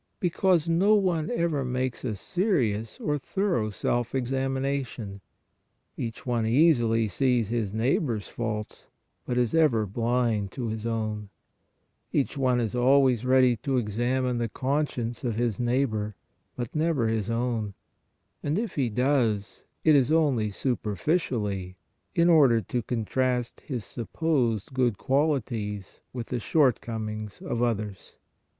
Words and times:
Be 0.19 0.31
cause 0.31 0.67
no 0.67 0.95
one 0.95 1.29
ever 1.29 1.63
makes 1.63 2.03
a 2.03 2.15
serious 2.15 2.99
or 2.99 3.19
thorough 3.19 3.69
self 3.69 4.15
examination; 4.15 5.21
each 5.95 6.25
one 6.25 6.43
easily 6.47 7.07
sees 7.07 7.49
his 7.49 7.71
neighbor 7.71 8.15
s 8.15 8.27
faults, 8.27 8.87
but 9.27 9.37
is 9.37 9.53
ever 9.53 9.85
blind 9.85 10.51
to 10.53 10.69
his 10.69 10.87
own; 10.87 11.29
each 12.11 12.35
one 12.35 12.59
is 12.59 12.73
al 12.75 13.03
ways 13.03 13.23
ready 13.25 13.55
to 13.57 13.77
examine 13.77 14.39
the 14.39 14.49
conscience 14.49 15.23
of 15.23 15.35
his 15.35 15.59
neigh 15.59 15.85
bor, 15.85 16.15
but 16.55 16.75
never 16.75 17.07
his 17.07 17.29
own, 17.29 17.75
and 18.41 18.57
if 18.57 18.73
he 18.73 18.89
does, 18.89 19.63
it 19.83 19.93
is 19.95 20.11
only 20.11 20.49
superficially 20.49 21.77
in 22.15 22.27
order 22.27 22.59
to 22.59 22.81
contrast 22.81 23.61
his 23.67 23.85
supposed 23.85 24.73
good 24.73 24.97
qualities 24.97 26.01
with 26.11 26.25
the 26.25 26.39
shortcomings 26.39 27.39
of 27.43 27.61
others. 27.61 28.15